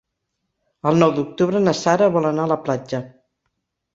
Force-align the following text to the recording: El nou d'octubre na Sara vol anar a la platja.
El 0.91 0.97
nou 1.03 1.11
d'octubre 1.17 1.61
na 1.67 1.75
Sara 1.79 2.09
vol 2.17 2.29
anar 2.31 2.47
a 2.49 2.53
la 2.53 2.59
platja. 2.65 3.05